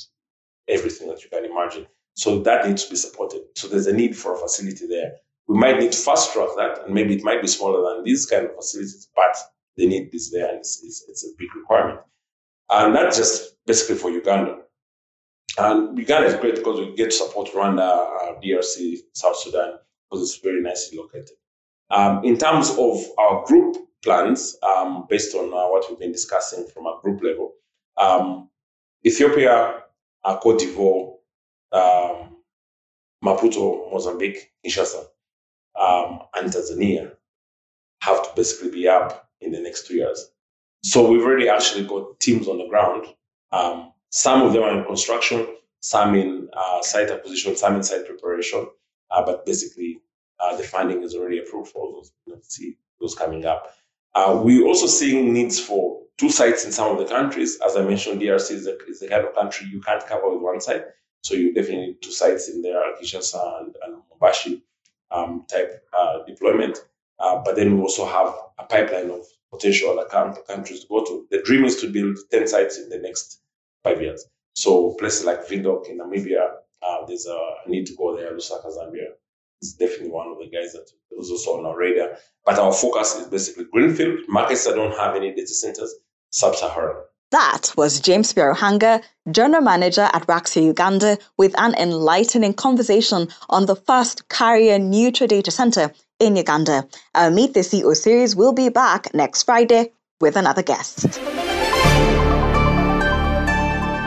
everything 0.67 1.07
that 1.07 1.23
you 1.23 1.29
can 1.29 1.45
imagine. 1.45 1.85
So 2.15 2.39
that 2.43 2.67
needs 2.67 2.85
to 2.85 2.89
be 2.91 2.95
supported. 2.95 3.41
So 3.55 3.67
there's 3.67 3.87
a 3.87 3.93
need 3.93 4.17
for 4.17 4.33
a 4.33 4.37
facility 4.37 4.87
there. 4.87 5.13
We 5.47 5.57
might 5.57 5.79
need 5.79 5.93
fast 5.93 6.33
track 6.33 6.49
that, 6.57 6.85
and 6.85 6.93
maybe 6.93 7.15
it 7.15 7.23
might 7.23 7.41
be 7.41 7.47
smaller 7.47 7.93
than 7.93 8.03
these 8.03 8.25
kind 8.25 8.45
of 8.45 8.55
facilities, 8.55 9.07
but 9.15 9.37
the 9.77 9.87
need 9.87 10.13
is 10.13 10.31
there, 10.31 10.49
and 10.49 10.59
it's, 10.59 10.83
it's, 10.83 11.05
it's 11.07 11.25
a 11.25 11.29
big 11.37 11.53
requirement. 11.55 11.99
And 12.69 12.95
that's 12.95 13.17
just 13.17 13.55
basically 13.65 13.95
for 13.95 14.09
Uganda. 14.09 14.59
And 15.57 15.97
Uganda 15.97 16.27
is 16.27 16.35
great 16.35 16.55
because 16.55 16.79
we 16.79 16.95
get 16.95 17.13
support 17.13 17.49
Rwanda, 17.51 17.81
uh, 17.81 18.39
DRC, 18.43 18.97
South 19.13 19.37
Sudan, 19.37 19.75
because 20.09 20.23
it's 20.23 20.39
very 20.39 20.61
nicely 20.61 20.97
located. 20.97 21.37
Um, 21.91 22.23
in 22.25 22.37
terms 22.37 22.71
of 22.71 23.03
our 23.17 23.45
group 23.45 23.77
plans, 24.03 24.57
um, 24.63 25.05
based 25.09 25.35
on 25.35 25.45
uh, 25.45 25.67
what 25.69 25.85
we've 25.89 25.99
been 25.99 26.11
discussing 26.11 26.65
from 26.73 26.85
a 26.87 26.99
group 27.01 27.21
level, 27.23 27.53
um, 27.97 28.49
Ethiopia, 29.05 29.83
uh, 30.23 30.37
Cote 30.39 30.59
d'Ivoire, 30.59 31.15
um, 31.71 32.37
Maputo, 33.23 33.91
Mozambique, 33.91 34.51
Kinshasa, 34.65 35.05
um, 35.79 36.19
and 36.35 36.51
Tanzania 36.51 37.11
have 38.01 38.23
to 38.23 38.29
basically 38.35 38.71
be 38.71 38.87
up 38.87 39.29
in 39.45 39.51
the 39.51 39.61
next 39.61 39.87
two 39.87 39.95
years. 39.95 40.31
So 40.83 41.09
we've 41.09 41.23
already 41.23 41.49
actually 41.49 41.85
got 41.85 42.19
teams 42.19 42.47
on 42.47 42.57
the 42.57 42.67
ground 42.67 43.07
um, 43.55 43.93
some 44.09 44.41
of 44.41 44.53
them 44.53 44.63
are 44.63 44.77
in 44.77 44.85
construction, 44.85 45.47
some 45.79 46.15
in 46.15 46.49
uh, 46.53 46.81
site 46.81 47.09
acquisition, 47.09 47.55
some 47.55 47.75
in 47.75 47.83
site 47.83 48.05
preparation. 48.05 48.67
Uh, 49.11 49.25
but 49.25 49.45
basically, 49.45 50.01
uh, 50.39 50.55
the 50.57 50.63
funding 50.63 51.03
is 51.03 51.15
already 51.15 51.39
approved 51.39 51.71
for 51.71 51.91
those. 51.93 52.11
You 52.25 52.33
know, 52.33 52.39
see 52.43 52.77
those 52.99 53.15
coming 53.15 53.45
up. 53.45 53.73
Uh, 54.13 54.39
we're 54.43 54.65
also 54.65 54.87
seeing 54.87 55.33
needs 55.33 55.59
for 55.59 56.01
two 56.17 56.29
sites 56.29 56.65
in 56.65 56.71
some 56.71 56.91
of 56.91 56.97
the 56.97 57.05
countries. 57.05 57.59
As 57.65 57.75
I 57.75 57.81
mentioned, 57.81 58.21
DRC 58.21 58.51
is 58.51 58.65
the, 58.65 58.77
is 58.87 58.99
the 58.99 59.07
kind 59.07 59.25
of 59.25 59.35
country 59.35 59.67
you 59.67 59.81
can't 59.81 60.05
cover 60.05 60.29
with 60.33 60.41
one 60.41 60.61
site. 60.61 60.85
So 61.21 61.33
you 61.33 61.53
definitely 61.53 61.87
need 61.87 62.01
two 62.01 62.11
sites 62.11 62.49
in 62.49 62.61
there, 62.61 62.81
Kinshasa 62.95 63.61
and, 63.61 63.75
and 63.83 64.61
um, 65.11 65.45
type 65.49 65.83
uh, 65.97 66.23
deployment. 66.25 66.79
Uh, 67.19 67.41
but 67.43 67.55
then 67.55 67.75
we 67.75 67.81
also 67.81 68.05
have 68.05 68.33
a 68.59 68.63
pipeline 68.63 69.09
of 69.09 69.25
potential 69.55 70.03
countries 70.47 70.81
to 70.81 70.87
go 70.87 71.03
to. 71.03 71.27
The 71.31 71.41
dream 71.43 71.65
is 71.65 71.79
to 71.81 71.91
build 71.91 72.17
10 72.31 72.47
sites 72.47 72.77
in 72.77 72.89
the 72.89 72.99
next 72.99 73.41
five 73.83 74.01
years. 74.01 74.25
So 74.53 74.95
places 74.99 75.25
like 75.25 75.47
Windhoek 75.47 75.89
in 75.89 75.99
Namibia, 75.99 76.45
uh, 76.81 77.05
there's 77.07 77.25
a 77.25 77.39
need 77.67 77.85
to 77.87 77.95
go 77.95 78.15
there. 78.15 78.31
Lusaka, 78.31 78.67
Zambia 78.67 79.09
is 79.61 79.73
definitely 79.73 80.09
one 80.09 80.27
of 80.27 80.37
the 80.37 80.47
guys 80.47 80.73
that 80.73 80.89
is 81.19 81.29
also 81.29 81.59
on 81.59 81.65
our 81.65 81.77
radar. 81.77 82.17
But 82.45 82.59
our 82.59 82.71
focus 82.73 83.15
is 83.15 83.27
basically 83.27 83.65
greenfield 83.71 84.19
markets 84.27 84.65
that 84.65 84.75
don't 84.75 84.97
have 84.97 85.15
any 85.15 85.33
data 85.33 85.47
centers, 85.47 85.93
sub-Saharan. 86.29 87.03
That 87.35 87.73
was 87.75 87.99
James 87.99 88.33
Byaruhanga, 88.33 89.03
General 89.29 89.61
Manager 89.61 90.07
at 90.13 90.25
Raxio 90.25 90.63
Uganda, 90.63 91.17
with 91.35 91.53
an 91.59 91.75
enlightening 91.75 92.53
conversation 92.53 93.27
on 93.49 93.65
the 93.65 93.75
first 93.75 94.29
carrier 94.29 94.79
neutral 94.79 95.27
data 95.27 95.51
center 95.51 95.91
in 96.17 96.37
Uganda. 96.37 96.87
Our 97.13 97.31
Meet 97.31 97.53
the 97.53 97.59
CEO 97.59 97.93
series 97.93 98.37
will 98.37 98.53
be 98.53 98.69
back 98.69 99.13
next 99.13 99.43
Friday 99.43 99.91
with 100.21 100.37
another 100.37 100.63
guest. 100.63 101.19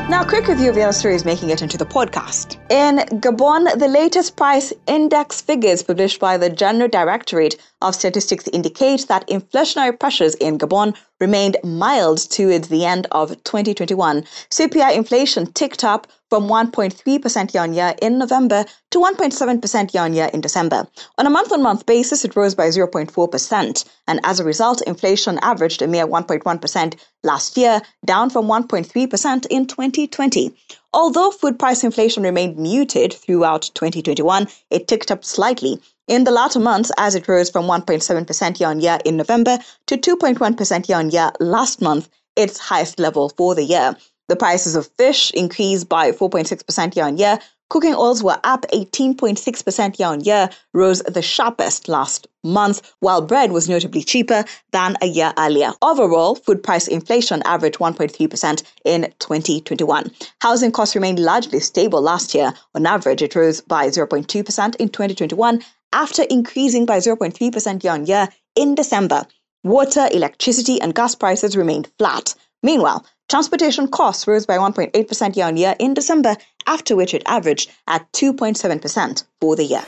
Now, 0.09 0.25
quick 0.27 0.49
review 0.49 0.71
of 0.71 0.77
the 0.77 0.85
other 0.85 1.25
making 1.27 1.51
it 1.51 1.61
into 1.61 1.77
the 1.77 1.85
podcast. 1.85 2.58
In 2.71 2.99
Gabon, 3.21 3.79
the 3.79 3.89
latest 3.89 4.37
price 4.37 4.75
index 4.87 5.41
figures 5.41 5.83
published 5.83 6.21
by 6.21 6.37
the 6.37 6.51
General 6.51 6.91
Directorate 6.91 7.57
of 7.81 7.95
Statistics 7.95 8.47
indicate 8.49 9.09
that 9.09 9.27
inflationary 9.27 9.99
pressures 9.99 10.35
in 10.35 10.59
Gabon 10.59 10.95
remained 11.19 11.57
mild 11.65 12.19
towards 12.19 12.69
the 12.69 12.85
end 12.85 13.07
of 13.11 13.31
2021. 13.45 14.23
CPI 14.51 14.95
inflation 14.97 15.51
ticked 15.53 15.83
up 15.83 16.09
from 16.29 16.47
1.3% 16.47 17.55
year 17.55 17.63
on 17.63 17.73
year 17.73 17.95
in 18.03 18.19
November 18.19 18.67
to 18.91 18.99
1.7% 18.99 19.95
year 19.95 20.03
on 20.03 20.13
year 20.13 20.29
in 20.35 20.43
December. 20.43 20.87
On 21.17 21.27
a 21.27 21.31
month 21.31 21.51
on 21.53 21.63
month 21.63 21.87
basis, 21.87 22.23
it 22.27 22.37
rose 22.37 22.55
by 22.55 22.69
0.4%. 22.69 23.85
And 24.07 24.21
as 24.25 24.41
a 24.41 24.45
result, 24.45 24.83
inflation 24.83 25.39
averaged 25.41 25.81
a 25.81 25.87
mere 25.87 26.07
1.1% 26.07 26.99
last 27.25 27.57
year, 27.57 27.81
down 28.05 28.29
from 28.29 28.47
1.3% 28.47 29.47
in 29.47 29.67
2020. 29.67 30.55
Although 30.95 31.31
food 31.31 31.59
price 31.59 31.85
inflation 31.85 32.23
remained 32.23 32.57
muted 32.57 33.13
throughout 33.13 33.71
2021, 33.75 34.49
it 34.71 34.89
ticked 34.89 35.11
up 35.11 35.25
slightly 35.25 35.81
in 36.07 36.25
the 36.25 36.31
latter 36.31 36.59
months 36.59 36.91
as 36.97 37.15
it 37.15 37.29
rose 37.29 37.51
from 37.51 37.67
1.7% 37.67 38.59
year 38.59 38.69
on 38.71 38.81
year 38.81 38.99
in 39.05 39.19
November 39.19 39.59
to 39.87 39.99
2.1% 39.99 40.89
year 40.89 40.99
on 40.99 41.11
year 41.11 41.31
last 41.41 41.83
month, 41.83 42.09
its 42.37 42.59
highest 42.59 42.99
level 42.99 43.29
for 43.37 43.55
the 43.55 43.65
year. 43.65 43.97
The 44.29 44.37
prices 44.37 44.77
of 44.77 44.89
fish 44.99 45.31
increased 45.33 45.89
by 45.89 46.13
4.6% 46.13 46.97
year 46.97 47.05
on 47.05 47.19
year, 47.19 47.39
Cooking 47.71 47.95
oils 47.95 48.23
were 48.23 48.41
up 48.45 48.65
18.6% 48.73 49.99
year 49.99 50.09
on 50.09 50.21
year, 50.21 50.49
rose 50.73 51.01
the 51.01 51.21
sharpest 51.21 51.87
last 51.87 52.27
month, 52.43 52.95
while 53.01 53.21
bread 53.21 53.53
was 53.53 53.69
notably 53.69 54.03
cheaper 54.03 54.45
than 54.73 54.97
a 55.03 55.07
year 55.07 55.35
earlier. 55.37 55.73
Overall, 55.83 56.35
food 56.35 56.63
price 56.63 56.89
inflation 56.89 57.43
averaged 57.45 57.79
1.3% 57.79 58.63
in 58.87 59.13
2021. 59.19 60.11
Housing 60.41 60.73
costs 60.73 60.95
remained 60.95 61.19
largely 61.19 61.61
stable 61.61 62.01
last 62.01 62.35
year. 62.35 62.55
On 62.75 62.87
average, 62.87 63.21
it 63.21 63.35
rose 63.35 63.61
by 63.61 63.89
0.2% 63.89 64.77
in 64.77 64.89
2021 64.89 65.63
after 65.93 66.23
increasing 66.23 66.87
by 66.87 66.99
0.3% 66.99 67.85
year 67.85 67.93
on 67.93 68.07
year 68.07 68.29
in 68.57 68.75
December. 68.75 69.27
Water, 69.63 70.09
electricity, 70.11 70.81
and 70.81 70.95
gas 70.95 71.15
prices 71.15 71.55
remained 71.55 71.91
flat. 71.99 72.35
Meanwhile, 72.63 73.05
transportation 73.29 73.89
costs 73.89 74.27
rose 74.27 74.47
by 74.47 74.57
1.8% 74.57 75.37
year 75.37 75.47
on 75.47 75.57
year 75.57 75.75
in 75.79 75.95
December, 75.95 76.37
after 76.67 76.97
which 76.97 77.15
it 77.15 77.23
averaged 77.27 77.71
at 77.87 78.11
2.7% 78.13 79.25
for 79.41 79.57
the 79.57 79.65
year. 79.65 79.85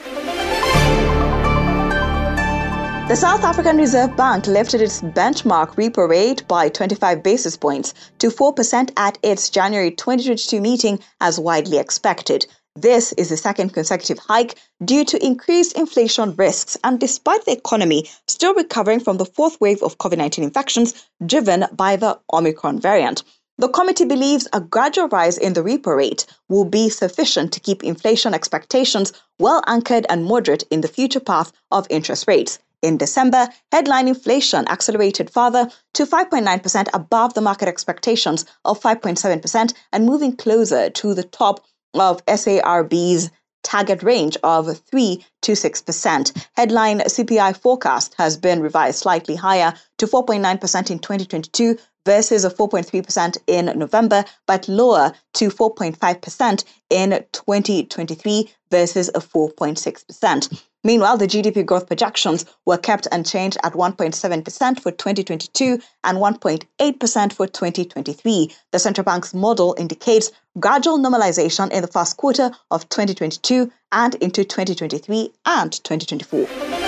The 3.07 3.17
South 3.17 3.43
African 3.43 3.75
Reserve 3.75 4.15
Bank 4.15 4.47
lifted 4.47 4.79
its 4.79 5.01
benchmark 5.01 5.75
repo 5.75 6.07
rate 6.07 6.47
by 6.47 6.69
25 6.69 7.21
basis 7.21 7.57
points 7.57 7.93
to 8.19 8.29
4% 8.29 8.91
at 8.95 9.17
its 9.21 9.49
January 9.49 9.91
2022 9.91 10.61
meeting, 10.61 10.99
as 11.19 11.37
widely 11.37 11.77
expected. 11.77 12.45
This 12.77 13.11
is 13.13 13.27
the 13.27 13.35
second 13.35 13.73
consecutive 13.73 14.17
hike 14.17 14.55
due 14.85 15.03
to 15.03 15.23
increased 15.23 15.73
inflation 15.73 16.33
risks 16.37 16.77
and 16.85 17.01
despite 17.01 17.43
the 17.43 17.51
economy 17.51 18.09
still 18.29 18.53
recovering 18.53 19.01
from 19.01 19.17
the 19.17 19.25
fourth 19.25 19.59
wave 19.59 19.83
of 19.83 19.97
COVID 19.97 20.17
19 20.17 20.41
infections 20.41 20.93
driven 21.25 21.65
by 21.73 21.97
the 21.97 22.17
Omicron 22.31 22.79
variant. 22.79 23.23
The 23.57 23.67
committee 23.67 24.05
believes 24.05 24.47
a 24.53 24.61
gradual 24.61 25.09
rise 25.09 25.37
in 25.37 25.51
the 25.51 25.61
repo 25.61 25.97
rate 25.97 26.25
will 26.47 26.63
be 26.63 26.87
sufficient 26.87 27.51
to 27.51 27.59
keep 27.59 27.83
inflation 27.83 28.33
expectations 28.33 29.11
well 29.37 29.61
anchored 29.67 30.05
and 30.07 30.23
moderate 30.23 30.63
in 30.71 30.79
the 30.79 30.87
future 30.87 31.19
path 31.19 31.51
of 31.71 31.85
interest 31.89 32.25
rates. 32.25 32.57
In 32.81 32.97
December, 32.97 33.49
headline 33.73 34.07
inflation 34.07 34.65
accelerated 34.69 35.29
further 35.29 35.69
to 35.93 36.05
5.9% 36.05 36.87
above 36.93 37.33
the 37.33 37.41
market 37.41 37.67
expectations 37.67 38.45
of 38.63 38.81
5.7% 38.81 39.73
and 39.91 40.05
moving 40.05 40.37
closer 40.37 40.89
to 40.89 41.13
the 41.13 41.23
top 41.23 41.65
of 41.93 42.25
SARB's 42.25 43.29
target 43.63 44.01
range 44.03 44.37
of 44.43 44.77
3 44.79 45.25
to 45.41 45.51
6%. 45.51 46.47
Headline 46.55 46.99
CPI 47.01 47.57
forecast 47.57 48.15
has 48.17 48.37
been 48.37 48.61
revised 48.61 48.99
slightly 48.99 49.35
higher 49.35 49.73
to 49.97 50.07
4.9% 50.07 50.91
in 50.91 50.99
2022 50.99 51.77
versus 52.05 52.45
a 52.45 52.49
4.3% 52.49 53.37
in 53.47 53.65
November, 53.77 54.23
but 54.47 54.67
lower 54.67 55.13
to 55.33 55.49
4.5% 55.49 56.63
in 56.89 57.25
2023 57.31 58.49
versus 58.69 59.09
a 59.09 59.19
4.6%. 59.19 60.63
Meanwhile, 60.83 61.17
the 61.17 61.27
GDP 61.27 61.63
growth 61.63 61.85
projections 61.85 62.45
were 62.65 62.77
kept 62.77 63.07
unchanged 63.11 63.57
at 63.63 63.73
1.7% 63.73 64.79
for 64.79 64.91
2022 64.91 65.79
and 66.03 66.17
1.8% 66.17 67.33
for 67.33 67.45
2023. 67.45 68.51
The 68.71 68.79
central 68.79 69.05
bank's 69.05 69.33
model 69.33 69.75
indicates 69.77 70.31
gradual 70.59 70.97
normalization 70.97 71.71
in 71.71 71.81
the 71.81 71.87
first 71.87 72.17
quarter 72.17 72.49
of 72.71 72.89
2022 72.89 73.71
and 73.91 74.15
into 74.15 74.43
2023 74.43 75.31
and 75.45 75.71
2024. 75.71 76.80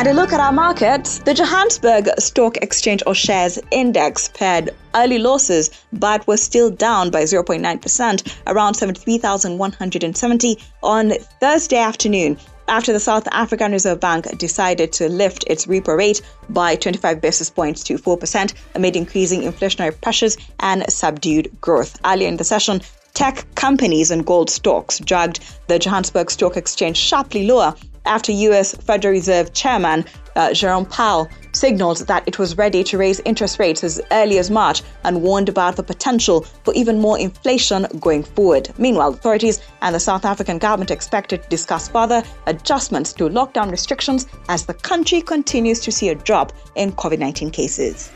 And 0.00 0.08
a 0.08 0.14
look 0.14 0.32
at 0.32 0.40
our 0.40 0.50
markets, 0.50 1.18
the 1.18 1.34
Johannesburg 1.34 2.08
Stock 2.18 2.56
Exchange 2.56 3.02
All 3.02 3.12
Shares 3.12 3.58
Index 3.70 4.28
paired 4.28 4.70
early 4.94 5.18
losses 5.18 5.68
but 5.92 6.26
was 6.26 6.42
still 6.42 6.70
down 6.70 7.10
by 7.10 7.24
0.9%, 7.24 8.36
around 8.46 8.72
73,170 8.72 10.58
on 10.82 11.10
Thursday 11.42 11.76
afternoon 11.76 12.38
after 12.66 12.94
the 12.94 12.98
South 12.98 13.28
African 13.30 13.72
Reserve 13.72 14.00
Bank 14.00 14.38
decided 14.38 14.90
to 14.94 15.10
lift 15.10 15.44
its 15.48 15.66
repo 15.66 15.94
rate 15.98 16.22
by 16.48 16.76
25 16.76 17.20
basis 17.20 17.50
points 17.50 17.84
to 17.84 17.98
4% 17.98 18.54
amid 18.76 18.96
increasing 18.96 19.42
inflationary 19.42 20.00
pressures 20.00 20.38
and 20.60 20.90
subdued 20.90 21.50
growth. 21.60 22.00
Earlier 22.06 22.28
in 22.28 22.38
the 22.38 22.44
session, 22.44 22.80
tech 23.12 23.44
companies 23.54 24.10
and 24.10 24.24
gold 24.24 24.48
stocks 24.48 24.98
dragged 24.98 25.40
the 25.66 25.78
Johannesburg 25.78 26.30
Stock 26.30 26.56
Exchange 26.56 26.96
sharply 26.96 27.46
lower 27.46 27.74
after 28.10 28.32
US 28.32 28.74
Federal 28.74 29.12
Reserve 29.12 29.52
Chairman 29.54 30.04
uh, 30.36 30.52
Jerome 30.52 30.84
Powell 30.84 31.28
signaled 31.52 31.98
that 32.08 32.26
it 32.26 32.38
was 32.38 32.58
ready 32.58 32.82
to 32.84 32.98
raise 32.98 33.20
interest 33.24 33.58
rates 33.58 33.82
as 33.84 34.00
early 34.10 34.38
as 34.38 34.50
March 34.50 34.82
and 35.04 35.22
warned 35.22 35.48
about 35.48 35.76
the 35.76 35.82
potential 35.82 36.42
for 36.64 36.74
even 36.74 36.98
more 36.98 37.18
inflation 37.18 37.86
going 38.00 38.22
forward. 38.22 38.68
Meanwhile, 38.78 39.10
authorities 39.10 39.60
and 39.82 39.94
the 39.94 40.00
South 40.00 40.24
African 40.24 40.58
government 40.58 40.90
expected 40.90 41.42
to 41.42 41.48
discuss 41.48 41.88
further 41.88 42.22
adjustments 42.46 43.12
to 43.14 43.28
lockdown 43.28 43.70
restrictions 43.70 44.26
as 44.48 44.66
the 44.66 44.74
country 44.74 45.20
continues 45.20 45.80
to 45.80 45.92
see 45.92 46.08
a 46.08 46.14
drop 46.14 46.52
in 46.74 46.92
COVID 46.92 47.18
19 47.18 47.50
cases. 47.50 48.10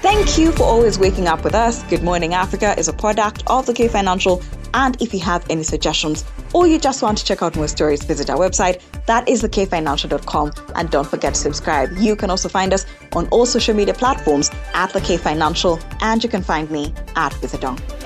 Thank 0.00 0.38
you 0.38 0.52
for 0.52 0.62
always 0.62 0.96
waking 0.96 1.26
up 1.26 1.42
with 1.42 1.56
us. 1.56 1.82
Good 1.84 2.04
Morning 2.04 2.32
Africa 2.32 2.72
is 2.78 2.86
a 2.86 2.92
product 2.92 3.42
of 3.48 3.66
the 3.66 3.74
K 3.74 3.88
Financial. 3.88 4.40
And 4.74 5.00
if 5.00 5.12
you 5.12 5.20
have 5.20 5.44
any 5.50 5.62
suggestions 5.62 6.24
or 6.52 6.66
you 6.66 6.78
just 6.78 7.02
want 7.02 7.18
to 7.18 7.24
check 7.24 7.42
out 7.42 7.56
more 7.56 7.68
stories, 7.68 8.02
visit 8.04 8.30
our 8.30 8.38
website. 8.38 8.80
That 9.06 9.28
is 9.28 9.42
thekfinancial.com. 9.42 10.52
And 10.74 10.90
don't 10.90 11.08
forget 11.08 11.34
to 11.34 11.40
subscribe. 11.40 11.90
You 11.98 12.16
can 12.16 12.30
also 12.30 12.48
find 12.48 12.72
us 12.72 12.86
on 13.12 13.28
all 13.28 13.46
social 13.46 13.74
media 13.74 13.94
platforms 13.94 14.50
at 14.74 14.92
the 14.92 15.00
K 15.00 15.16
Financial, 15.16 15.78
and 16.00 16.22
you 16.22 16.28
can 16.28 16.42
find 16.42 16.70
me 16.70 16.92
at 17.16 17.32
Wizardong. 17.34 17.97